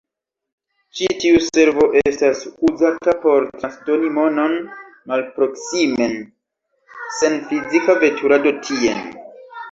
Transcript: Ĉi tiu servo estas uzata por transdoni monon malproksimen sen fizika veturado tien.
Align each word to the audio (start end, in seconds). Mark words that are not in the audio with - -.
Ĉi 0.99 1.07
tiu 1.23 1.39
servo 1.47 1.83
estas 2.11 2.39
uzata 2.69 3.13
por 3.25 3.45
transdoni 3.59 4.09
monon 4.15 4.55
malproksimen 5.11 6.15
sen 7.19 7.37
fizika 7.51 7.97
veturado 8.05 8.55
tien. 8.71 9.05